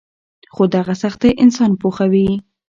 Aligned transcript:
خو 0.53 0.63
دغه 0.75 0.93
سختۍ 1.03 1.31
انسان 1.43 1.71
پوخوي. 1.81 2.27